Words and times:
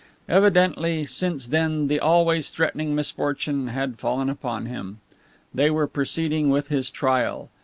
Evidently 0.27 1.05
since 1.05 1.47
then 1.49 1.87
the 1.87 1.99
always 1.99 2.49
threatening 2.49 2.95
misfortune 2.95 3.67
had 3.67 3.99
fallen 3.99 4.29
upon 4.29 4.65
him. 4.65 4.97
They 5.53 5.69
were 5.69 5.85
proceeding 5.85 6.49
with 6.49 6.69
his 6.69 6.89
trial. 6.89 7.51